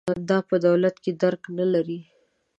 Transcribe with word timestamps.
دا 0.29 0.37
په 0.49 0.55
دولت 0.65 0.95
کې 1.03 1.11
درک 1.21 1.43
نه 1.57 1.65
لري. 1.73 1.99